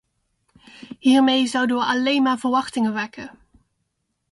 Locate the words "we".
1.77-1.83